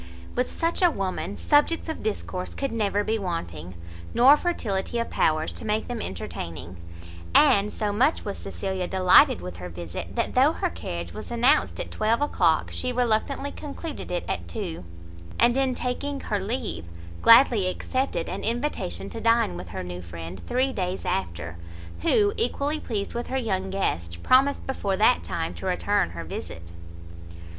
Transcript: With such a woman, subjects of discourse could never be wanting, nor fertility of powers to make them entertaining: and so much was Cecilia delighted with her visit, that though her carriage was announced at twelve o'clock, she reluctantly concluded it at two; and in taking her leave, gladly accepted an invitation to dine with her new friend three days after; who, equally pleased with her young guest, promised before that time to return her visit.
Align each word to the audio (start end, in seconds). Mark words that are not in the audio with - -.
With 0.35 0.49
such 0.49 0.81
a 0.81 0.89
woman, 0.89 1.37
subjects 1.37 1.87
of 1.87 2.01
discourse 2.01 2.55
could 2.55 2.71
never 2.71 3.03
be 3.03 3.19
wanting, 3.19 3.75
nor 4.15 4.35
fertility 4.35 4.97
of 4.97 5.11
powers 5.11 5.53
to 5.53 5.63
make 5.63 5.87
them 5.87 6.01
entertaining: 6.01 6.77
and 7.35 7.71
so 7.71 7.93
much 7.93 8.25
was 8.25 8.39
Cecilia 8.39 8.87
delighted 8.87 9.41
with 9.41 9.57
her 9.57 9.69
visit, 9.69 10.15
that 10.15 10.33
though 10.33 10.53
her 10.53 10.71
carriage 10.71 11.13
was 11.13 11.29
announced 11.29 11.79
at 11.79 11.91
twelve 11.91 12.19
o'clock, 12.19 12.71
she 12.73 12.91
reluctantly 12.91 13.51
concluded 13.51 14.09
it 14.09 14.25
at 14.27 14.47
two; 14.47 14.83
and 15.39 15.55
in 15.55 15.75
taking 15.75 16.19
her 16.19 16.39
leave, 16.39 16.85
gladly 17.21 17.67
accepted 17.67 18.27
an 18.27 18.43
invitation 18.43 19.07
to 19.11 19.21
dine 19.21 19.55
with 19.55 19.69
her 19.69 19.83
new 19.83 20.01
friend 20.01 20.41
three 20.47 20.73
days 20.73 21.05
after; 21.05 21.57
who, 22.01 22.33
equally 22.37 22.79
pleased 22.79 23.13
with 23.13 23.27
her 23.27 23.37
young 23.37 23.69
guest, 23.69 24.23
promised 24.23 24.65
before 24.65 24.97
that 24.97 25.21
time 25.21 25.53
to 25.53 25.67
return 25.67 26.09
her 26.09 26.23
visit. 26.23 26.71